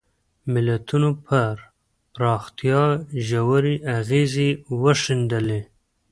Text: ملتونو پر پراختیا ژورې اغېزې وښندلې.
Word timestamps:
ملتونو 0.53 1.09
پر 1.25 1.55
پراختیا 2.13 2.83
ژورې 3.27 3.75
اغېزې 3.97 4.49
وښندلې. 4.81 5.61